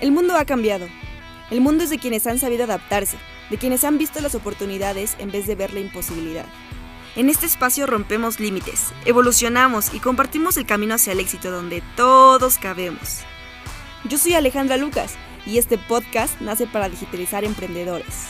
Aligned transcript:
El 0.00 0.12
mundo 0.12 0.36
ha 0.36 0.44
cambiado. 0.44 0.86
El 1.50 1.62
mundo 1.62 1.84
es 1.84 1.90
de 1.90 1.98
quienes 1.98 2.26
han 2.26 2.38
sabido 2.38 2.64
adaptarse, 2.64 3.16
de 3.48 3.56
quienes 3.56 3.82
han 3.82 3.96
visto 3.96 4.20
las 4.20 4.34
oportunidades 4.34 5.16
en 5.18 5.30
vez 5.30 5.46
de 5.46 5.54
ver 5.54 5.72
la 5.72 5.80
imposibilidad. 5.80 6.44
En 7.14 7.30
este 7.30 7.46
espacio 7.46 7.86
rompemos 7.86 8.38
límites, 8.38 8.92
evolucionamos 9.06 9.94
y 9.94 10.00
compartimos 10.00 10.58
el 10.58 10.66
camino 10.66 10.94
hacia 10.94 11.14
el 11.14 11.20
éxito 11.20 11.50
donde 11.50 11.82
todos 11.96 12.58
cabemos. 12.58 13.20
Yo 14.04 14.18
soy 14.18 14.34
Alejandra 14.34 14.76
Lucas 14.76 15.14
y 15.46 15.56
este 15.56 15.78
podcast 15.78 16.38
nace 16.42 16.66
para 16.66 16.90
digitalizar 16.90 17.44
emprendedores. 17.44 18.26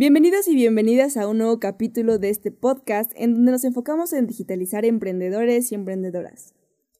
Bienvenidos 0.00 0.46
y 0.46 0.54
bienvenidas 0.54 1.16
a 1.16 1.26
un 1.26 1.38
nuevo 1.38 1.58
capítulo 1.58 2.20
de 2.20 2.30
este 2.30 2.52
podcast 2.52 3.10
en 3.16 3.34
donde 3.34 3.50
nos 3.50 3.64
enfocamos 3.64 4.12
en 4.12 4.28
digitalizar 4.28 4.84
emprendedores 4.84 5.72
y 5.72 5.74
emprendedoras. 5.74 6.54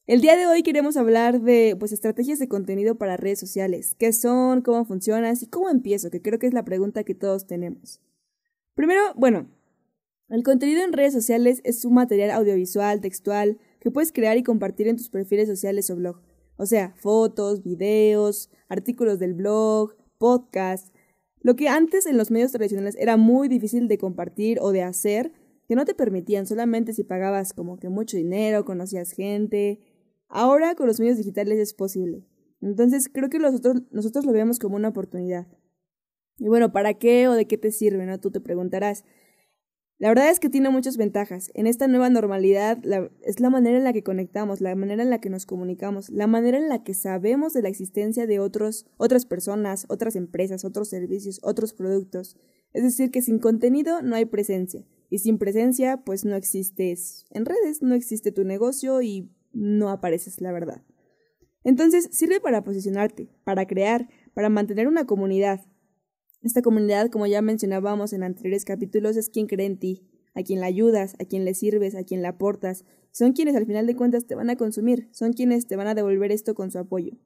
El 0.09 0.21
día 0.21 0.37
de 0.37 0.49
hoy 0.49 0.65
queremos 0.65 0.97
hablar 0.97 1.41
de 1.41 1.77
pues 1.79 1.93
estrategias 1.93 2.41
de 2.41 2.49
contenido 2.49 2.99
para 2.99 3.17
redes 3.17 3.39
sociales, 3.39 3.95
qué 4.01 4.13
son, 4.13 4.63
cómo 4.63 4.85
funcionan 4.85 5.37
y 5.41 5.47
cómo 5.47 5.71
empiezo, 5.71 6.11
que 6.11 6.21
creo 6.21 6.41
que 6.41 6.49
es 6.49 6.55
la 6.55 6.65
pregunta 6.65 7.05
que 7.05 7.15
todos 7.15 7.47
tenemos. 7.47 8.01
Primero, 8.75 9.01
bueno, 9.15 9.49
el 10.29 10.43
contenido 10.43 10.83
en 10.83 10.93
redes 10.93 11.13
sociales 11.13 11.61
es 11.63 11.85
un 11.85 11.95
material 11.95 12.33
audiovisual, 12.33 13.01
textual, 13.01 13.61
que 13.79 13.93
puedes 13.93 14.11
crear 14.11 14.39
y 14.39 14.43
compartir 14.43 14.89
en 14.89 14.97
tus 14.97 15.09
perfiles 15.09 15.47
sociales 15.47 15.89
o 15.91 15.95
blog. 15.95 16.21
O 16.57 16.67
sea, 16.67 16.95
fotos, 16.97 17.63
videos, 17.63 18.51
artículos 18.69 19.21
del 19.21 19.35
blog, 19.35 19.95
podcasts, 20.19 20.91
lo 21.41 21.57
que 21.57 21.69
antes 21.69 22.07
en 22.07 22.17
los 22.17 22.31
medios 22.31 22.53
tradicionales 22.53 22.97
era 22.99 23.17
muy 23.17 23.49
difícil 23.49 23.89
de 23.89 23.99
compartir 23.99 24.59
o 24.61 24.73
de 24.73 24.83
hacer, 24.83 25.33
que 25.69 25.77
no 25.77 25.85
te 25.85 25.95
permitían 25.95 26.47
solamente 26.47 26.93
si 26.93 27.05
pagabas 27.05 27.53
como 27.53 27.79
que 27.79 27.89
mucho 27.89 28.17
dinero, 28.17 28.65
conocías 28.65 29.13
gente. 29.13 29.81
Ahora 30.29 30.75
con 30.75 30.87
los 30.87 30.99
medios 30.99 31.19
digitales 31.19 31.59
es 31.59 31.75
posible. 31.75 32.25
Entonces 32.61 33.09
creo 33.13 33.29
que 33.29 33.39
nosotros, 33.39 33.83
nosotros 33.91 34.25
lo 34.25 34.33
vemos 34.33 34.59
como 34.59 34.77
una 34.77 34.89
oportunidad. 34.89 35.47
Y 36.39 36.49
bueno, 36.49 36.73
¿para 36.73 36.95
qué 36.95 37.29
o 37.29 37.35
de 37.35 37.47
qué 37.47 37.59
te 37.59 37.71
sirve? 37.71 38.07
¿no? 38.07 38.19
Tú 38.19 38.31
te 38.31 38.41
preguntarás. 38.41 39.05
La 39.99 40.09
verdad 40.09 40.31
es 40.31 40.39
que 40.39 40.49
tiene 40.49 40.71
muchas 40.71 40.97
ventajas. 40.97 41.51
En 41.55 41.67
esta 41.67 41.89
nueva 41.89 42.09
normalidad 42.09 42.79
es 43.23 43.41
la 43.41 43.51
manera 43.51 43.79
en 43.79 43.85
la 43.85 43.93
que 43.93 44.05
conectamos, 44.05 44.61
la 44.61 44.77
manera 44.77 45.03
en 45.03 45.11
la 45.11 45.21
que 45.21 45.29
nos 45.29 45.45
comunicamos, 45.45 46.09
la 46.11 46.29
manera 46.29 46.57
en 46.57 46.69
la 46.69 46.85
que 46.85 46.95
sabemos 46.95 47.53
de 47.53 47.63
la 47.63 47.69
existencia 47.69 48.29
de 48.29 48.39
otros, 48.39 48.87
otras 48.97 49.27
personas, 49.27 49.87
otras 49.89 50.15
empresas, 50.15 50.65
otros 50.65 50.89
servicios, 50.89 51.41
otros 51.43 51.73
productos. 51.73 52.37
Es 52.73 52.85
decir, 52.85 53.11
que 53.11 53.23
sin 53.23 53.41
contenido 53.41 54.01
no 54.03 54.15
hay 54.15 54.27
presencia. 54.27 54.87
Y 55.11 55.19
sin 55.19 55.37
presencia, 55.37 55.97
pues 56.05 56.25
no 56.25 56.37
existes 56.37 57.25
en 57.31 57.45
redes, 57.45 57.83
no 57.83 57.95
existe 57.97 58.31
tu 58.31 58.45
negocio 58.45 59.03
y 59.03 59.33
no 59.53 59.89
apareces, 59.89 60.41
la 60.41 60.53
verdad. 60.53 60.83
Entonces, 61.65 62.09
sirve 62.13 62.41
para 62.41 62.63
posicionarte, 62.63 63.31
para 63.43 63.67
crear, 63.67 64.09
para 64.33 64.49
mantener 64.49 64.87
una 64.87 65.07
comunidad, 65.07 65.67
esta 66.43 66.63
comunidad, 66.63 67.11
como 67.11 67.27
ya 67.27 67.43
mencionábamos 67.43 68.13
en 68.13 68.23
anteriores 68.23 68.65
capítulos, 68.65 69.17
es 69.17 69.29
quien 69.29 69.47
cree 69.47 69.67
en 69.67 69.79
ti, 69.79 70.07
a 70.35 70.43
quien 70.43 70.61
la 70.61 70.67
ayudas, 70.67 71.15
a 71.19 71.25
quien 71.25 71.45
le 71.45 71.55
sirves, 71.55 71.95
a 71.95 72.05
quien 72.05 72.23
la 72.23 72.31
aportas. 72.31 72.85
Son 73.11 73.33
quienes 73.33 73.57
al 73.57 73.67
final 73.67 73.87
de 73.87 73.97
cuentas 73.97 74.27
te 74.27 74.35
van 74.35 74.51
a 74.51 74.57
consumir, 74.57 75.09
son 75.11 75.33
quienes 75.33 75.67
te 75.67 75.77
van 75.77 75.89
a 75.89 75.95
devolver 75.95 76.31
esto 76.31 76.55
con 76.55 76.71
su 76.71 76.79
apoyo. 76.79 77.17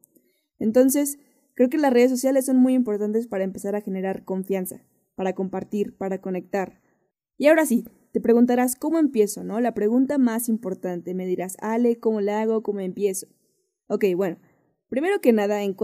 Entonces, 0.58 1.18
creo 1.54 1.68
que 1.68 1.76
las 1.76 1.92
redes 1.92 2.10
sociales 2.10 2.46
son 2.46 2.56
muy 2.56 2.72
importantes 2.72 3.26
para 3.26 3.44
empezar 3.44 3.74
a 3.74 3.82
generar 3.82 4.24
confianza, 4.24 4.86
para 5.14 5.34
compartir, 5.34 5.96
para 5.96 6.20
conectar. 6.20 6.80
Y 7.36 7.48
ahora 7.48 7.66
sí, 7.66 7.84
te 8.12 8.20
preguntarás 8.20 8.76
cómo 8.76 8.98
empiezo, 8.98 9.44
¿no? 9.44 9.60
La 9.60 9.74
pregunta 9.74 10.16
más 10.16 10.48
importante. 10.48 11.14
Me 11.14 11.26
dirás, 11.26 11.56
Ale, 11.60 11.98
¿cómo 11.98 12.20
la 12.20 12.40
hago? 12.40 12.62
¿Cómo 12.62 12.80
empiezo? 12.80 13.26
Ok, 13.88 14.04
bueno, 14.16 14.38
primero 14.88 15.20
que 15.20 15.32
nada, 15.32 15.62
en 15.62 15.76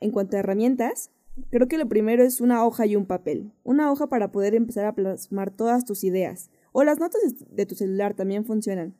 en 0.00 0.10
cuanto 0.10 0.36
a 0.36 0.40
herramientas, 0.40 1.10
Creo 1.50 1.68
que 1.68 1.78
lo 1.78 1.88
primero 1.88 2.22
es 2.22 2.40
una 2.40 2.64
hoja 2.64 2.86
y 2.86 2.96
un 2.96 3.06
papel. 3.06 3.52
Una 3.62 3.92
hoja 3.92 4.08
para 4.08 4.32
poder 4.32 4.54
empezar 4.54 4.86
a 4.86 4.94
plasmar 4.94 5.50
todas 5.50 5.84
tus 5.84 6.02
ideas. 6.04 6.50
O 6.72 6.84
las 6.84 6.98
notas 6.98 7.20
de 7.50 7.66
tu 7.66 7.74
celular 7.74 8.14
también 8.14 8.44
funcionan. 8.44 8.96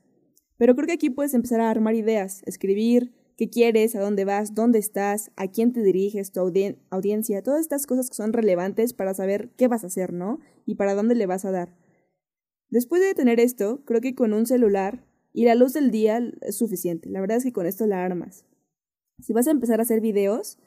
Pero 0.59 0.75
creo 0.75 0.87
que 0.87 0.95
aquí 0.95 1.11
puedes 1.11 1.35
empezar 1.35 1.61
a 1.61 1.71
armar 1.71 1.95
ideas, 1.95 2.43
escribir 2.47 3.13
qué 3.37 3.51
quieres, 3.51 3.95
a 3.95 4.01
dónde 4.01 4.25
vas, 4.25 4.55
dónde 4.55 4.79
estás, 4.79 5.31
a 5.37 5.49
quién 5.49 5.73
te 5.73 5.83
diriges, 5.83 6.33
tu 6.33 6.41
audiencia, 6.41 7.43
todas 7.43 7.61
estas 7.61 7.87
cosas 7.87 8.09
que 8.09 8.17
son 8.17 8.33
relevantes 8.33 8.95
para 8.95 9.13
saber 9.13 9.51
qué 9.57 9.69
vas 9.69 9.85
a 9.85 9.89
hacer, 9.89 10.13
¿no? 10.13 10.41
Y 10.65 10.77
para 10.77 10.95
dónde 10.95 11.15
le 11.15 11.27
vas 11.27 11.45
a 11.45 11.51
dar. 11.51 11.77
Después 12.71 13.03
de 13.03 13.15
tener 13.15 13.41
esto, 13.41 13.83
creo 13.85 14.01
que 14.01 14.15
con 14.15 14.33
un 14.33 14.47
celular 14.47 15.07
y 15.33 15.45
la 15.45 15.55
luz 15.55 15.75
del 15.75 15.91
día 15.91 16.19
es 16.41 16.57
suficiente. 16.57 17.11
La 17.11 17.21
verdad 17.21 17.37
es 17.37 17.45
que 17.45 17.53
con 17.53 17.67
esto 17.67 17.87
la 17.87 18.05
armas. 18.05 18.47
Si 19.21 19.33
vas 19.35 19.47
a 19.47 19.51
empezar 19.51 19.81
a 19.81 19.83
hacer 19.83 20.01
videos, 20.01 20.59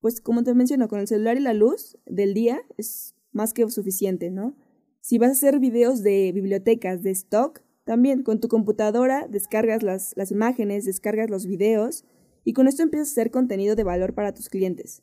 pues 0.00 0.20
como 0.20 0.42
te 0.42 0.54
menciono, 0.54 0.88
con 0.88 1.00
el 1.00 1.08
celular 1.08 1.36
y 1.36 1.40
la 1.40 1.54
luz 1.54 1.98
del 2.06 2.34
día 2.34 2.62
es 2.76 3.14
más 3.32 3.52
que 3.52 3.68
suficiente, 3.70 4.30
¿no? 4.30 4.56
Si 5.00 5.18
vas 5.18 5.28
a 5.28 5.32
hacer 5.32 5.60
videos 5.60 6.02
de 6.02 6.32
bibliotecas, 6.32 7.02
de 7.02 7.10
stock, 7.10 7.62
también 7.84 8.24
con 8.24 8.40
tu 8.40 8.48
computadora 8.48 9.28
descargas 9.28 9.82
las, 9.82 10.12
las 10.16 10.32
imágenes, 10.32 10.84
descargas 10.84 11.30
los 11.30 11.46
videos 11.46 12.04
y 12.44 12.52
con 12.52 12.66
esto 12.66 12.82
empiezas 12.82 13.08
a 13.08 13.12
hacer 13.12 13.30
contenido 13.30 13.76
de 13.76 13.84
valor 13.84 14.14
para 14.14 14.34
tus 14.34 14.48
clientes. 14.48 15.02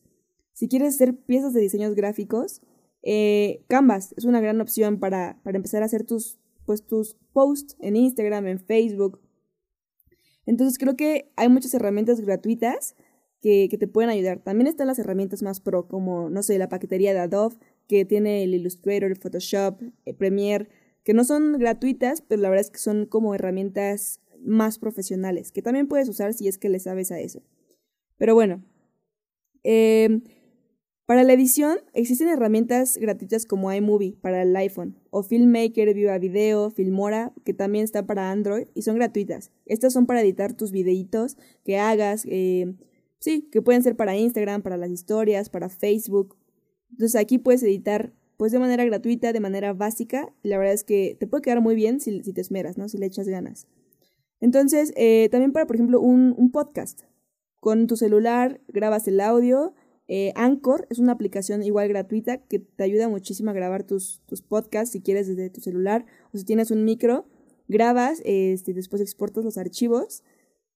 Si 0.51 0.67
quieres 0.67 0.95
hacer 0.95 1.15
piezas 1.15 1.53
de 1.53 1.61
diseños 1.61 1.95
gráficos, 1.95 2.61
eh, 3.01 3.63
Canvas 3.67 4.13
es 4.17 4.25
una 4.25 4.39
gran 4.39 4.61
opción 4.61 4.99
para, 4.99 5.39
para 5.43 5.57
empezar 5.57 5.81
a 5.81 5.85
hacer 5.85 6.03
tus, 6.05 6.39
pues, 6.65 6.85
tus 6.85 7.15
posts 7.33 7.75
en 7.79 7.95
Instagram, 7.95 8.47
en 8.47 8.59
Facebook. 8.59 9.19
Entonces 10.45 10.77
creo 10.77 10.95
que 10.95 11.31
hay 11.35 11.49
muchas 11.49 11.73
herramientas 11.73 12.21
gratuitas 12.21 12.95
que, 13.43 13.77
te 13.77 13.87
pueden 13.87 14.09
ayudar. 14.09 14.39
También 14.39 14.67
están 14.67 14.87
las 14.87 14.99
herramientas 14.99 15.43
más 15.43 15.59
pro, 15.59 15.89
como, 15.89 16.29
no 16.29 16.41
sé, 16.43 16.57
la 16.57 16.69
paquetería 16.69 17.13
de 17.13 17.19
Adobe, 17.19 17.57
que 17.89 18.05
tiene 18.05 18.41
el 18.43 18.53
Illustrator, 18.55 19.11
el 19.11 19.17
Photoshop, 19.17 19.81
Premiere, 20.17 20.69
que 21.03 21.13
no 21.13 21.25
son 21.25 21.59
gratuitas, 21.59 22.21
pero 22.21 22.41
la 22.41 22.49
verdad 22.49 22.65
es 22.65 22.71
que 22.71 22.79
son 22.79 23.05
como 23.05 23.35
herramientas 23.35 24.21
más 24.39 24.79
profesionales, 24.79 25.51
que 25.51 25.61
también 25.61 25.89
puedes 25.89 26.07
usar 26.07 26.33
si 26.33 26.47
es 26.47 26.57
que 26.57 26.69
le 26.69 26.79
sabes 26.79 27.11
a 27.11 27.19
eso. 27.19 27.43
Pero 28.17 28.33
bueno, 28.33 28.63
eh, 29.65 30.21
para 31.05 31.23
la 31.23 31.33
edición 31.33 31.79
existen 31.93 32.29
herramientas 32.29 32.97
gratuitas 32.97 33.45
como 33.45 33.73
iMovie 33.73 34.15
para 34.21 34.43
el 34.43 34.55
iPhone 34.55 34.97
o 35.09 35.21
Filmmaker, 35.21 35.93
Viva 35.93 36.17
Video, 36.17 36.69
Filmora, 36.69 37.33
que 37.43 37.53
también 37.53 37.83
está 37.83 38.05
para 38.05 38.31
Android 38.31 38.67
y 38.73 38.83
son 38.83 38.95
gratuitas. 38.95 39.51
Estas 39.65 39.91
son 39.91 40.05
para 40.05 40.21
editar 40.21 40.53
tus 40.53 40.71
videitos 40.71 41.35
que 41.65 41.77
hagas, 41.77 42.25
eh, 42.29 42.73
Sí, 43.23 43.47
que 43.53 43.61
pueden 43.61 43.81
ser 43.83 43.95
para 43.95 44.17
Instagram, 44.17 44.63
para 44.63 44.75
las 44.75 44.91
historias, 44.91 45.49
para 45.49 45.69
Facebook. 45.69 46.35
Entonces 46.91 47.15
aquí 47.15 47.37
puedes 47.37 47.63
editar 47.63 48.11
pues 48.35 48.51
de 48.51 48.59
manera 48.59 48.83
gratuita, 48.83 49.31
de 49.31 49.39
manera 49.39 49.71
básica. 49.71 50.33
Y 50.43 50.49
la 50.49 50.57
verdad 50.57 50.73
es 50.73 50.83
que 50.83 51.15
te 51.17 51.25
puede 51.25 51.41
quedar 51.41 51.61
muy 51.61 51.73
bien 51.73 52.01
si, 52.01 52.19
te 52.19 52.41
esmeras, 52.41 52.77
¿no? 52.77 52.89
Si 52.89 52.97
le 52.97 53.05
echas 53.05 53.29
ganas. 53.29 53.65
Entonces, 54.41 54.91
eh, 54.97 55.29
también 55.31 55.53
para, 55.53 55.65
por 55.65 55.77
ejemplo, 55.77 56.01
un, 56.01 56.51
podcast. 56.51 57.03
Con 57.61 57.87
tu 57.87 57.95
celular 57.95 58.59
grabas 58.67 59.07
el 59.07 59.21
audio. 59.21 59.73
Eh, 60.09 60.33
Anchor 60.35 60.85
es 60.89 60.99
una 60.99 61.13
aplicación 61.13 61.63
igual 61.63 61.87
gratuita 61.87 62.39
que 62.39 62.59
te 62.59 62.83
ayuda 62.83 63.07
muchísimo 63.07 63.51
a 63.51 63.53
grabar 63.53 63.85
tus, 63.85 64.21
tus 64.25 64.41
podcasts 64.41 64.91
si 64.91 65.01
quieres 65.01 65.29
desde 65.29 65.49
tu 65.49 65.61
celular 65.61 66.05
o 66.33 66.37
si 66.37 66.43
tienes 66.43 66.71
un 66.71 66.83
micro. 66.83 67.25
Grabas, 67.69 68.21
este, 68.25 68.73
después 68.73 69.01
exportas 69.01 69.45
los 69.45 69.57
archivos 69.57 70.23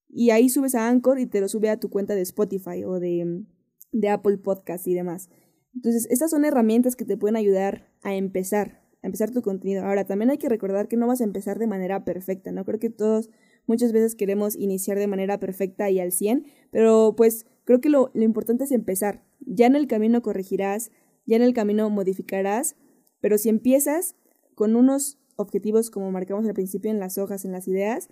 y 0.10 0.30
ahí 0.32 0.50
subes 0.50 0.76
a 0.76 0.88
Anchor 0.88 1.20
y 1.20 1.28
te 1.28 1.42
lo 1.42 1.48
sube 1.48 1.70
a 1.70 1.80
tu 1.80 1.90
cuenta 1.90 2.16
de 2.16 2.22
Spotify 2.22 2.84
o 2.86 3.00
de, 3.00 3.44
de 3.92 4.10
Apple 4.10 4.38
Podcast 4.38 4.88
y 4.88 4.94
demás. 4.94 5.30
Entonces, 5.76 6.08
estas 6.10 6.32
son 6.32 6.46
herramientas 6.46 6.96
que 6.96 7.06
te 7.06 7.18
pueden 7.18 7.36
ayudar 7.36 7.92
a 8.02 8.16
empezar, 8.16 8.82
a 9.04 9.08
empezar 9.08 9.32
tu 9.32 9.42
contenido. 9.42 9.86
Ahora, 9.86 10.06
también 10.06 10.32
hay 10.32 10.38
que 10.38 10.50
recordar 10.50 10.88
que 10.88 10.98
no 10.98 11.08
vas 11.08 11.22
a 11.22 11.24
empezar 11.24 11.60
de 11.60 11.68
manera 11.68 12.04
perfecta, 12.04 12.52
¿no? 12.52 12.66
Creo 12.66 12.80
que 12.80 12.90
todos 12.90 13.30
muchas 13.68 13.92
veces 13.92 14.16
queremos 14.16 14.56
iniciar 14.56 14.98
de 14.98 15.08
manera 15.08 15.40
perfecta 15.40 15.90
y 15.90 16.00
al 16.00 16.12
100, 16.12 16.46
pero 16.72 17.14
pues 17.16 17.46
creo 17.66 17.80
que 17.82 17.90
lo, 17.90 18.12
lo 18.14 18.24
importante 18.24 18.64
es 18.64 18.72
empezar. 18.72 19.24
Ya 19.42 19.68
en 19.68 19.76
el 19.76 19.88
camino 19.88 20.22
corregirás, 20.22 20.92
ya 21.26 21.36
en 21.36 21.44
el 21.44 21.54
camino 21.54 21.90
modificarás, 21.90 22.76
pero 23.20 23.38
si 23.38 23.50
empiezas 23.50 24.16
con 24.56 24.76
unos 24.76 25.20
objetivos 25.36 25.92
como 25.92 26.12
marcamos 26.12 26.48
al 26.48 26.54
principio 26.54 26.90
en 26.90 27.00
las 27.00 27.18
hojas, 27.18 27.46
en 27.46 27.52
las 27.52 27.68
ideas, 27.68 28.10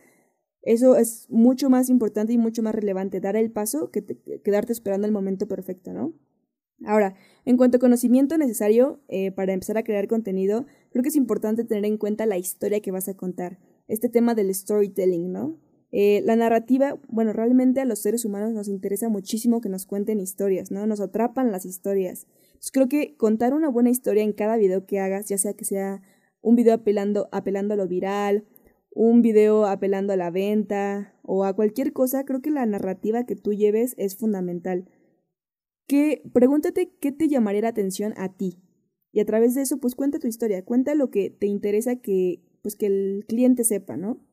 eso 0.65 0.97
es 0.97 1.27
mucho 1.29 1.69
más 1.69 1.89
importante 1.89 2.33
y 2.33 2.37
mucho 2.37 2.63
más 2.63 2.75
relevante, 2.75 3.21
dar 3.21 3.35
el 3.35 3.51
paso 3.51 3.91
que 3.91 4.03
quedarte 4.43 4.73
esperando 4.73 5.07
el 5.07 5.13
momento 5.13 5.47
perfecto, 5.47 5.93
¿no? 5.93 6.13
Ahora, 6.83 7.15
en 7.45 7.55
cuanto 7.55 7.77
a 7.77 7.79
conocimiento 7.79 8.37
necesario 8.37 8.99
eh, 9.07 9.31
para 9.31 9.53
empezar 9.53 9.77
a 9.77 9.83
crear 9.83 10.07
contenido, 10.07 10.65
creo 10.91 11.03
que 11.03 11.09
es 11.09 11.15
importante 11.15 11.63
tener 11.63 11.85
en 11.85 11.97
cuenta 11.97 12.25
la 12.25 12.37
historia 12.37 12.81
que 12.81 12.91
vas 12.91 13.07
a 13.07 13.15
contar. 13.15 13.59
Este 13.87 14.09
tema 14.09 14.35
del 14.35 14.53
storytelling, 14.53 15.31
¿no? 15.31 15.57
Eh, 15.91 16.21
la 16.25 16.35
narrativa, 16.35 16.99
bueno, 17.07 17.31
realmente 17.31 17.79
a 17.79 17.85
los 17.85 17.99
seres 17.99 18.25
humanos 18.25 18.51
nos 18.51 18.67
interesa 18.67 19.07
muchísimo 19.07 19.61
que 19.61 19.69
nos 19.69 19.85
cuenten 19.85 20.19
historias, 20.19 20.71
¿no? 20.71 20.85
Nos 20.87 20.99
atrapan 20.99 21.51
las 21.51 21.65
historias. 21.65 22.27
Entonces 22.47 22.71
creo 22.71 22.89
que 22.89 23.15
contar 23.15 23.53
una 23.53 23.69
buena 23.69 23.91
historia 23.91 24.23
en 24.23 24.33
cada 24.33 24.57
video 24.57 24.85
que 24.85 24.99
hagas, 24.99 25.29
ya 25.29 25.37
sea 25.37 25.53
que 25.53 25.63
sea 25.63 26.01
un 26.41 26.55
video 26.55 26.73
apelando, 26.73 27.29
apelando 27.31 27.75
a 27.75 27.77
lo 27.77 27.87
viral, 27.87 28.45
un 28.95 29.21
video 29.21 29.65
apelando 29.65 30.13
a 30.13 30.15
la 30.15 30.31
venta 30.31 31.13
o 31.21 31.43
a 31.43 31.53
cualquier 31.53 31.91
cosa, 31.91 32.23
creo 32.23 32.41
que 32.41 32.49
la 32.49 32.65
narrativa 32.65 33.25
que 33.25 33.35
tú 33.35 33.53
lleves 33.53 33.93
es 33.97 34.15
fundamental. 34.15 34.89
Que 35.85 36.23
pregúntate 36.33 36.95
qué 36.99 37.11
te 37.11 37.27
llamaría 37.27 37.61
la 37.61 37.67
atención 37.67 38.13
a 38.15 38.35
ti. 38.35 38.63
Y 39.11 39.19
a 39.19 39.25
través 39.25 39.53
de 39.53 39.61
eso, 39.61 39.79
pues 39.79 39.95
cuenta 39.95 40.17
tu 40.17 40.27
historia, 40.27 40.63
cuenta 40.63 40.95
lo 40.95 41.11
que 41.11 41.29
te 41.29 41.45
interesa 41.45 41.97
que, 41.97 42.41
pues, 42.61 42.75
que 42.77 42.85
el 42.85 43.25
cliente 43.27 43.65
sepa, 43.65 43.97
¿no? 43.97 44.25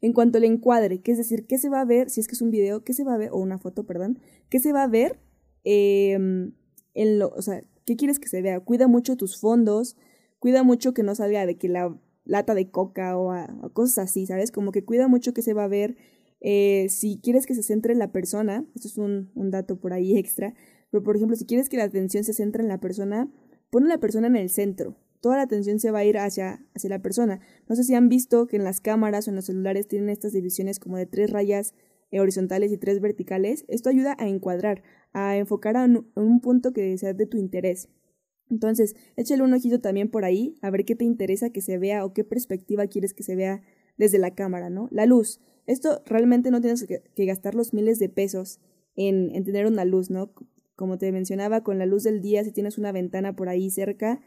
En 0.00 0.14
cuanto 0.14 0.38
al 0.38 0.44
encuadre, 0.44 1.02
que 1.02 1.12
es 1.12 1.18
decir, 1.18 1.46
qué 1.46 1.58
se 1.58 1.68
va 1.68 1.82
a 1.82 1.84
ver, 1.84 2.08
si 2.08 2.20
es 2.20 2.26
que 2.26 2.34
es 2.34 2.42
un 2.42 2.50
video, 2.50 2.84
qué 2.84 2.94
se 2.94 3.04
va 3.04 3.14
a 3.14 3.18
ver, 3.18 3.30
o 3.32 3.36
una 3.36 3.58
foto, 3.58 3.84
perdón, 3.84 4.18
qué 4.48 4.60
se 4.60 4.72
va 4.72 4.84
a 4.84 4.88
ver 4.88 5.20
em, 5.64 6.54
en 6.94 7.18
lo, 7.18 7.28
o 7.28 7.42
sea, 7.42 7.64
qué 7.84 7.96
quieres 7.96 8.18
que 8.18 8.28
se 8.28 8.40
vea. 8.40 8.60
Cuida 8.60 8.88
mucho 8.88 9.16
tus 9.16 9.38
fondos, 9.38 9.96
cuida 10.38 10.62
mucho 10.62 10.94
que 10.94 11.02
no 11.02 11.14
salga 11.14 11.44
de 11.44 11.58
que 11.58 11.68
la 11.68 11.98
lata 12.28 12.54
de 12.54 12.70
coca 12.70 13.18
o, 13.18 13.32
cosas 13.72 14.10
así, 14.10 14.26
¿sabes? 14.26 14.52
Como 14.52 14.70
que 14.70 14.84
cuida 14.84 15.08
mucho 15.08 15.34
que 15.34 15.42
se 15.42 15.54
va 15.54 15.64
a 15.64 15.68
ver. 15.68 15.96
Eh, 16.40 16.86
si 16.90 17.18
quieres 17.20 17.46
que 17.46 17.54
se 17.54 17.64
centre 17.64 17.92
en 17.92 17.98
la 17.98 18.12
persona, 18.12 18.64
esto 18.76 18.86
es 18.86 18.98
un, 18.98 19.32
un 19.34 19.50
dato 19.50 19.80
por 19.80 19.92
ahí 19.92 20.16
extra, 20.16 20.54
pero 20.90 21.02
por 21.02 21.16
ejemplo, 21.16 21.36
si 21.36 21.46
quieres 21.46 21.68
que 21.68 21.76
la 21.76 21.84
atención 21.84 22.22
se 22.22 22.32
centre 22.32 22.62
en 22.62 22.68
la 22.68 22.78
persona, 22.78 23.28
pon 23.70 23.86
a 23.86 23.88
la 23.88 23.98
persona 23.98 24.28
en 24.28 24.36
el 24.36 24.50
centro. 24.50 24.96
Toda 25.20 25.36
la 25.36 25.42
atención 25.42 25.80
se 25.80 25.90
va 25.90 26.00
a 26.00 26.04
ir 26.04 26.16
hacia, 26.18 26.64
hacia 26.76 26.90
la 26.90 27.02
persona. 27.02 27.40
No 27.68 27.74
sé 27.74 27.82
si 27.82 27.94
han 27.94 28.08
visto 28.08 28.46
que 28.46 28.56
en 28.56 28.62
las 28.62 28.80
cámaras 28.80 29.26
o 29.26 29.30
en 29.30 29.36
los 29.36 29.46
celulares 29.46 29.88
tienen 29.88 30.10
estas 30.10 30.32
divisiones 30.32 30.78
como 30.78 30.96
de 30.96 31.06
tres 31.06 31.30
rayas 31.30 31.74
horizontales 32.12 32.70
y 32.72 32.78
tres 32.78 33.00
verticales. 33.00 33.64
Esto 33.66 33.90
ayuda 33.90 34.16
a 34.18 34.28
encuadrar, 34.28 34.82
a 35.12 35.36
enfocar 35.36 35.76
a 35.76 35.84
un 35.84 36.40
punto 36.40 36.72
que 36.72 36.96
sea 36.98 37.14
de 37.14 37.26
tu 37.26 37.36
interés. 37.36 37.88
Entonces, 38.50 38.96
échale 39.16 39.42
un 39.42 39.52
ojito 39.52 39.80
también 39.80 40.10
por 40.10 40.24
ahí, 40.24 40.56
a 40.62 40.70
ver 40.70 40.84
qué 40.84 40.94
te 40.94 41.04
interesa 41.04 41.50
que 41.50 41.60
se 41.60 41.78
vea 41.78 42.04
o 42.04 42.12
qué 42.12 42.24
perspectiva 42.24 42.86
quieres 42.86 43.14
que 43.14 43.22
se 43.22 43.36
vea 43.36 43.62
desde 43.96 44.18
la 44.18 44.34
cámara, 44.34 44.70
¿no? 44.70 44.88
La 44.90 45.06
luz. 45.06 45.40
Esto 45.66 46.02
realmente 46.06 46.50
no 46.50 46.60
tienes 46.60 46.86
que, 46.86 47.26
gastar 47.26 47.54
los 47.54 47.74
miles 47.74 47.98
de 47.98 48.08
pesos 48.08 48.60
en, 48.96 49.34
en, 49.34 49.44
tener 49.44 49.66
una 49.66 49.84
luz, 49.84 50.10
¿no? 50.10 50.32
Como 50.76 50.96
te 50.96 51.12
mencionaba, 51.12 51.62
con 51.62 51.78
la 51.78 51.86
luz 51.86 52.04
del 52.04 52.22
día, 52.22 52.44
si 52.44 52.52
tienes 52.52 52.78
una 52.78 52.92
ventana 52.92 53.36
por 53.36 53.48
ahí 53.48 53.68
cerca, 53.70 54.20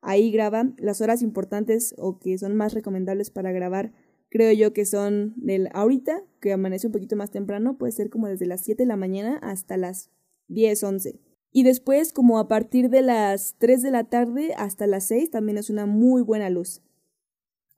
ahí 0.00 0.30
graba. 0.32 0.72
Las 0.78 1.00
horas 1.00 1.22
importantes 1.22 1.94
o 1.98 2.18
que 2.18 2.36
son 2.38 2.56
más 2.56 2.74
recomendables 2.74 3.30
para 3.30 3.52
grabar, 3.52 3.92
creo 4.30 4.52
yo 4.52 4.72
que 4.72 4.86
son 4.86 5.34
del 5.36 5.68
ahorita, 5.72 6.22
que 6.40 6.52
amanece 6.52 6.86
un 6.86 6.92
poquito 6.92 7.16
más 7.16 7.30
temprano, 7.30 7.78
puede 7.78 7.92
ser 7.92 8.10
como 8.10 8.26
desde 8.26 8.46
las 8.46 8.64
7 8.64 8.82
de 8.82 8.88
la 8.88 8.96
mañana 8.96 9.38
hasta 9.42 9.76
las 9.76 10.10
10, 10.48 10.82
11. 10.82 11.20
Y 11.58 11.64
después, 11.64 12.12
como 12.12 12.38
a 12.38 12.46
partir 12.46 12.88
de 12.88 13.02
las 13.02 13.56
3 13.58 13.82
de 13.82 13.90
la 13.90 14.04
tarde 14.04 14.54
hasta 14.56 14.86
las 14.86 15.08
6, 15.08 15.32
también 15.32 15.58
es 15.58 15.70
una 15.70 15.86
muy 15.86 16.22
buena 16.22 16.50
luz. 16.50 16.82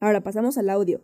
Ahora 0.00 0.22
pasamos 0.22 0.58
al 0.58 0.68
audio. 0.68 1.00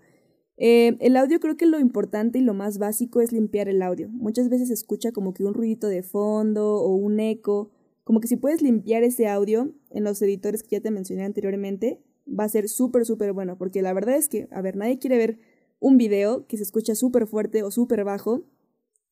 Eh, 0.58 0.98
el 1.00 1.16
audio 1.16 1.40
creo 1.40 1.56
que 1.56 1.64
lo 1.64 1.80
importante 1.80 2.38
y 2.38 2.42
lo 2.42 2.52
más 2.52 2.76
básico 2.76 3.22
es 3.22 3.32
limpiar 3.32 3.70
el 3.70 3.80
audio. 3.80 4.10
Muchas 4.10 4.50
veces 4.50 4.68
se 4.68 4.74
escucha 4.74 5.10
como 5.12 5.32
que 5.32 5.42
un 5.42 5.54
ruidito 5.54 5.88
de 5.88 6.02
fondo 6.02 6.74
o 6.74 6.94
un 6.94 7.18
eco. 7.18 7.70
Como 8.04 8.20
que 8.20 8.28
si 8.28 8.36
puedes 8.36 8.60
limpiar 8.60 9.04
ese 9.04 9.26
audio 9.26 9.72
en 9.88 10.04
los 10.04 10.20
editores 10.20 10.62
que 10.62 10.76
ya 10.76 10.82
te 10.82 10.90
mencioné 10.90 11.24
anteriormente, 11.24 12.02
va 12.28 12.44
a 12.44 12.48
ser 12.50 12.68
súper, 12.68 13.06
súper 13.06 13.32
bueno. 13.32 13.56
Porque 13.56 13.80
la 13.80 13.94
verdad 13.94 14.16
es 14.16 14.28
que, 14.28 14.48
a 14.50 14.60
ver, 14.60 14.76
nadie 14.76 14.98
quiere 14.98 15.16
ver 15.16 15.38
un 15.80 15.96
video 15.96 16.46
que 16.46 16.58
se 16.58 16.62
escucha 16.64 16.94
súper 16.94 17.26
fuerte 17.26 17.62
o 17.62 17.70
súper 17.70 18.04
bajo. 18.04 18.42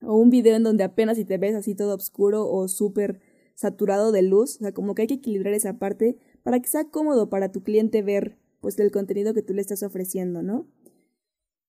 O 0.02 0.18
un 0.18 0.28
video 0.28 0.54
en 0.54 0.64
donde 0.64 0.84
apenas 0.84 1.16
si 1.16 1.24
te 1.24 1.38
ves 1.38 1.54
así 1.54 1.74
todo 1.74 1.94
oscuro 1.94 2.46
o 2.46 2.68
súper 2.68 3.22
saturado 3.54 4.12
de 4.12 4.22
luz, 4.22 4.56
o 4.56 4.58
sea, 4.60 4.72
como 4.72 4.94
que 4.94 5.02
hay 5.02 5.08
que 5.08 5.14
equilibrar 5.14 5.54
esa 5.54 5.78
parte 5.78 6.16
para 6.42 6.60
que 6.60 6.68
sea 6.68 6.84
cómodo 6.84 7.28
para 7.30 7.52
tu 7.52 7.62
cliente 7.62 8.02
ver 8.02 8.36
pues 8.60 8.78
el 8.78 8.90
contenido 8.90 9.34
que 9.34 9.42
tú 9.42 9.52
le 9.54 9.60
estás 9.60 9.82
ofreciendo, 9.82 10.42
¿no? 10.42 10.66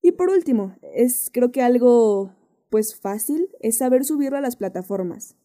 Y 0.02 0.14
por 0.14 0.30
último, 0.30 0.76
es 0.82 1.30
creo 1.32 1.52
que 1.52 1.62
algo 1.62 2.32
pues 2.70 2.96
fácil 2.96 3.50
es 3.60 3.78
saber 3.78 4.06
subirlo 4.06 4.38
a 4.38 4.42
las 4.42 4.56
plataformas. 4.56 5.36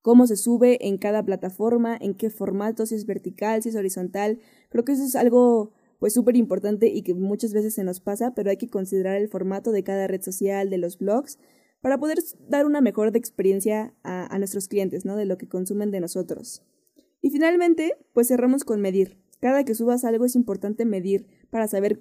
Cómo 0.00 0.26
se 0.26 0.36
sube 0.36 0.88
en 0.88 0.98
cada 0.98 1.24
plataforma, 1.24 1.96
en 2.00 2.14
qué 2.14 2.28
formato, 2.28 2.86
si 2.86 2.96
es 2.96 3.06
vertical, 3.06 3.62
si 3.62 3.68
es 3.68 3.76
horizontal. 3.76 4.40
Creo 4.68 4.84
que 4.84 4.92
eso 4.92 5.04
es 5.04 5.14
algo 5.14 5.72
pues 6.00 6.12
súper 6.14 6.36
importante 6.36 6.88
y 6.88 7.02
que 7.02 7.14
muchas 7.14 7.52
veces 7.52 7.74
se 7.74 7.84
nos 7.84 8.00
pasa, 8.00 8.34
pero 8.34 8.50
hay 8.50 8.56
que 8.56 8.68
considerar 8.68 9.16
el 9.16 9.28
formato 9.28 9.70
de 9.70 9.84
cada 9.84 10.08
red 10.08 10.20
social, 10.20 10.68
de 10.68 10.78
los 10.78 10.98
blogs, 10.98 11.38
para 11.82 11.98
poder 11.98 12.18
dar 12.48 12.64
una 12.64 12.80
mejor 12.80 13.14
experiencia 13.14 13.92
a, 14.04 14.38
nuestros 14.38 14.68
clientes, 14.68 15.04
¿no? 15.04 15.16
De 15.16 15.26
lo 15.26 15.36
que 15.36 15.48
consumen 15.48 15.90
de 15.90 16.00
nosotros. 16.00 16.62
Y 17.20 17.30
finalmente, 17.30 17.96
pues 18.14 18.28
cerramos 18.28 18.64
con 18.64 18.80
medir. 18.80 19.18
Cada 19.40 19.64
que 19.64 19.74
subas 19.74 20.04
algo 20.04 20.24
es 20.24 20.36
importante 20.36 20.84
medir 20.84 21.26
para 21.50 21.66
saber 21.66 22.00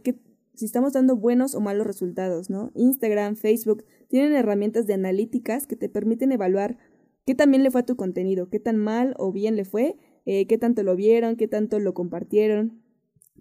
si 0.54 0.66
estamos 0.66 0.94
dando 0.94 1.16
buenos 1.16 1.56
o 1.56 1.62
malos 1.62 1.88
resultados, 1.88 2.52
¿no? 2.52 2.72
Instagram, 2.76 3.36
Facebook 3.36 3.84
tienen 4.08 4.34
herramientas 4.34 4.86
de 4.86 4.94
analíticas 4.94 5.66
que 5.66 5.76
te 5.76 5.90
permiten 5.90 6.32
evaluar 6.32 6.78
qué 7.26 7.34
también 7.34 7.64
le 7.64 7.72
fue 7.72 7.82
a 7.82 7.86
tu 7.86 7.96
contenido, 7.96 8.50
qué 8.50 8.60
tan 8.60 8.78
mal 8.78 9.16
o 9.18 9.32
bien 9.32 9.56
le 9.56 9.66
fue, 9.66 9.98
eh, 10.26 10.46
qué 10.46 10.60
tanto 10.60 10.84
lo 10.84 10.96
vieron, 10.96 11.36
qué 11.38 11.48
tanto 11.48 11.80
lo 11.80 11.96
compartieron. 11.96 12.84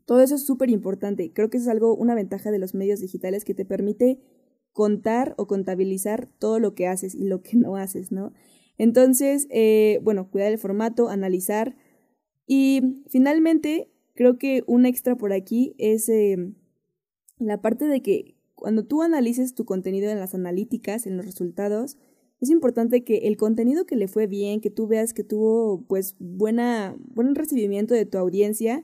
Todo 0.07 0.23
eso 0.23 0.37
es 0.37 0.47
súper 0.47 0.71
importante. 0.71 1.33
Creo 1.35 1.51
que 1.51 1.59
es 1.59 1.69
algo, 1.69 1.95
una 1.95 2.15
ventaja 2.15 2.51
de 2.51 2.59
los 2.59 2.75
medios 2.75 3.01
digitales 3.01 3.45
que 3.45 3.53
te 3.53 3.67
permite 3.67 4.19
contar 4.73 5.35
o 5.37 5.47
contabilizar 5.47 6.29
todo 6.39 6.59
lo 6.59 6.75
que 6.75 6.87
haces 6.87 7.15
y 7.15 7.25
lo 7.25 7.43
que 7.43 7.57
no 7.57 7.77
haces, 7.77 8.13
¿no? 8.13 8.33
Entonces, 8.79 9.47
eh, 9.51 10.01
bueno, 10.03 10.31
cuidar 10.31 10.51
el 10.51 10.59
formato, 10.59 11.09
analizar. 11.09 11.77
Y 12.47 13.03
finalmente, 13.09 13.91
creo 14.15 14.39
que 14.39 14.65
un 14.67 14.87
extra 14.87 15.17
por 15.17 15.33
aquí 15.33 15.75
es 15.79 16.09
eh, 16.09 16.55
la 17.39 17.61
parte 17.61 17.87
de 17.87 18.01
que 18.01 18.37
cuando 18.55 18.85
tú 18.85 19.03
analices 19.03 19.55
tu 19.55 19.65
contenido 19.65 20.11
en 20.11 20.19
las 20.19 20.35
analíticas, 20.35 21.07
en 21.07 21.17
los 21.17 21.27
resultados, 21.27 21.99
es 22.41 22.49
importante 22.49 23.05
que 23.05 23.29
el 23.29 23.37
contenido 23.37 23.85
que 23.85 23.97
le 23.97 24.09
fue 24.09 24.27
bien, 24.27 24.61
que 24.61 24.71
tú 24.71 24.87
veas 24.87 25.13
que 25.13 25.25
tuvo 25.25 25.85
pues 25.87 26.17
buena, 26.19 26.97
buen 27.15 27.35
recibimiento 27.35 27.95
de 27.95 28.07
tu 28.07 28.17
audiencia, 28.17 28.83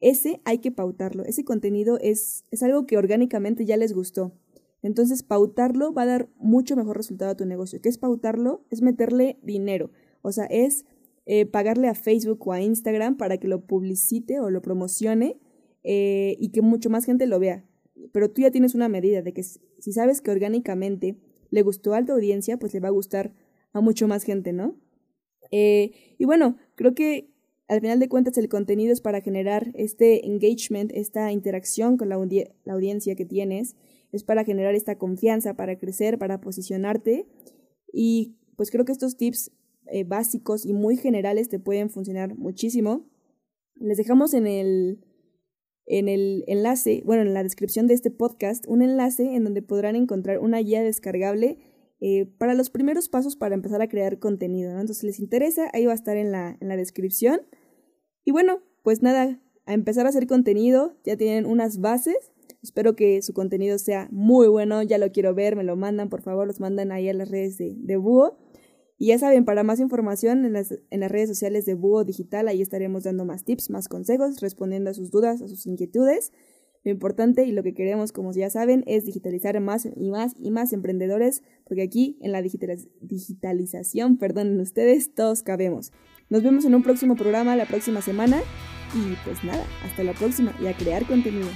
ese 0.00 0.40
hay 0.44 0.58
que 0.58 0.70
pautarlo. 0.70 1.24
Ese 1.24 1.44
contenido 1.44 1.98
es, 2.00 2.44
es 2.50 2.62
algo 2.62 2.86
que 2.86 2.96
orgánicamente 2.96 3.66
ya 3.66 3.76
les 3.76 3.92
gustó. 3.92 4.32
Entonces, 4.86 5.24
pautarlo 5.24 5.92
va 5.92 6.02
a 6.02 6.06
dar 6.06 6.28
mucho 6.38 6.76
mejor 6.76 6.96
resultado 6.96 7.32
a 7.32 7.36
tu 7.36 7.44
negocio. 7.44 7.80
¿Qué 7.80 7.88
es 7.88 7.98
pautarlo? 7.98 8.64
Es 8.70 8.82
meterle 8.82 9.38
dinero. 9.42 9.90
O 10.22 10.30
sea, 10.30 10.44
es 10.44 10.84
eh, 11.26 11.44
pagarle 11.44 11.88
a 11.88 11.94
Facebook 11.94 12.46
o 12.46 12.52
a 12.52 12.60
Instagram 12.60 13.16
para 13.16 13.38
que 13.38 13.48
lo 13.48 13.66
publicite 13.66 14.38
o 14.38 14.48
lo 14.48 14.62
promocione 14.62 15.40
eh, 15.82 16.36
y 16.38 16.50
que 16.50 16.62
mucho 16.62 16.88
más 16.88 17.04
gente 17.04 17.26
lo 17.26 17.40
vea. 17.40 17.64
Pero 18.12 18.30
tú 18.30 18.42
ya 18.42 18.52
tienes 18.52 18.76
una 18.76 18.88
medida 18.88 19.22
de 19.22 19.32
que 19.32 19.42
si 19.42 19.92
sabes 19.92 20.20
que 20.20 20.30
orgánicamente 20.30 21.18
le 21.50 21.62
gustó 21.62 21.92
a 21.94 22.04
tu 22.04 22.12
audiencia, 22.12 22.56
pues 22.56 22.72
le 22.72 22.78
va 22.78 22.88
a 22.88 22.92
gustar 22.92 23.34
a 23.72 23.80
mucho 23.80 24.06
más 24.06 24.22
gente, 24.22 24.52
¿no? 24.52 24.76
Eh, 25.50 26.14
y 26.16 26.24
bueno, 26.26 26.58
creo 26.76 26.94
que 26.94 27.28
al 27.66 27.80
final 27.80 27.98
de 27.98 28.08
cuentas 28.08 28.38
el 28.38 28.48
contenido 28.48 28.92
es 28.92 29.00
para 29.00 29.20
generar 29.20 29.72
este 29.74 30.26
engagement, 30.26 30.92
esta 30.94 31.32
interacción 31.32 31.96
con 31.96 32.08
la 32.08 32.16
audiencia 32.72 33.16
que 33.16 33.24
tienes 33.24 33.74
es 34.12 34.24
para 34.24 34.44
generar 34.44 34.74
esta 34.74 34.98
confianza, 34.98 35.54
para 35.54 35.78
crecer, 35.78 36.18
para 36.18 36.40
posicionarte. 36.40 37.26
Y 37.92 38.36
pues 38.56 38.70
creo 38.70 38.84
que 38.84 38.92
estos 38.92 39.16
tips 39.16 39.52
eh, 39.86 40.04
básicos 40.04 40.66
y 40.66 40.72
muy 40.72 40.96
generales 40.96 41.48
te 41.48 41.58
pueden 41.58 41.90
funcionar 41.90 42.36
muchísimo. 42.36 43.08
Les 43.74 43.96
dejamos 43.96 44.34
en 44.34 44.46
el, 44.46 45.04
en 45.86 46.08
el 46.08 46.44
enlace, 46.46 47.02
bueno, 47.04 47.22
en 47.22 47.34
la 47.34 47.42
descripción 47.42 47.86
de 47.86 47.94
este 47.94 48.10
podcast, 48.10 48.66
un 48.66 48.82
enlace 48.82 49.34
en 49.34 49.44
donde 49.44 49.62
podrán 49.62 49.96
encontrar 49.96 50.38
una 50.38 50.58
guía 50.58 50.82
descargable 50.82 51.58
eh, 52.00 52.26
para 52.38 52.54
los 52.54 52.70
primeros 52.70 53.08
pasos 53.08 53.36
para 53.36 53.54
empezar 53.54 53.80
a 53.80 53.88
crear 53.88 54.18
contenido. 54.18 54.70
Entonces, 54.72 54.98
si 54.98 55.06
les 55.06 55.20
interesa, 55.20 55.70
ahí 55.72 55.86
va 55.86 55.92
a 55.92 55.96
estar 55.96 56.16
en 56.16 56.32
la, 56.32 56.56
en 56.60 56.68
la 56.68 56.76
descripción. 56.76 57.40
Y 58.24 58.32
bueno, 58.32 58.60
pues 58.82 59.02
nada, 59.02 59.40
a 59.66 59.74
empezar 59.74 60.06
a 60.06 60.10
hacer 60.10 60.26
contenido, 60.26 60.96
ya 61.04 61.16
tienen 61.16 61.46
unas 61.46 61.80
bases 61.80 62.32
Espero 62.62 62.96
que 62.96 63.22
su 63.22 63.32
contenido 63.32 63.78
sea 63.78 64.08
muy 64.10 64.48
bueno, 64.48 64.82
ya 64.82 64.98
lo 64.98 65.12
quiero 65.12 65.34
ver, 65.34 65.56
me 65.56 65.64
lo 65.64 65.76
mandan, 65.76 66.08
por 66.08 66.22
favor, 66.22 66.46
los 66.46 66.60
mandan 66.60 66.92
ahí 66.92 67.08
a 67.08 67.14
las 67.14 67.30
redes 67.30 67.58
de, 67.58 67.74
de 67.76 67.96
Búho. 67.96 68.38
Y 68.98 69.08
ya 69.08 69.18
saben, 69.18 69.44
para 69.44 69.62
más 69.62 69.78
información 69.80 70.44
en 70.44 70.54
las, 70.54 70.74
en 70.90 71.00
las 71.00 71.10
redes 71.10 71.28
sociales 71.28 71.66
de 71.66 71.74
Búho 71.74 72.04
Digital, 72.04 72.48
ahí 72.48 72.62
estaremos 72.62 73.04
dando 73.04 73.24
más 73.24 73.44
tips, 73.44 73.70
más 73.70 73.88
consejos, 73.88 74.40
respondiendo 74.40 74.90
a 74.90 74.94
sus 74.94 75.10
dudas, 75.10 75.42
a 75.42 75.48
sus 75.48 75.66
inquietudes. 75.66 76.32
Lo 76.82 76.92
importante 76.92 77.44
y 77.44 77.52
lo 77.52 77.62
que 77.62 77.74
queremos, 77.74 78.12
como 78.12 78.32
ya 78.32 78.48
saben, 78.48 78.84
es 78.86 79.04
digitalizar 79.04 79.60
más 79.60 79.86
y 79.86 80.10
más 80.10 80.34
y 80.38 80.50
más 80.50 80.72
emprendedores, 80.72 81.42
porque 81.64 81.82
aquí 81.82 82.16
en 82.20 82.32
la 82.32 82.42
digitalización, 82.42 84.18
perdonen 84.18 84.60
ustedes, 84.60 85.12
todos 85.12 85.42
cabemos. 85.42 85.92
Nos 86.30 86.42
vemos 86.42 86.64
en 86.64 86.74
un 86.74 86.82
próximo 86.82 87.16
programa 87.16 87.56
la 87.56 87.66
próxima 87.66 88.02
semana 88.02 88.40
y 88.94 89.16
pues 89.24 89.42
nada, 89.44 89.64
hasta 89.84 90.04
la 90.04 90.12
próxima 90.12 90.54
y 90.62 90.68
a 90.68 90.76
crear 90.76 91.06
contenido. 91.06 91.48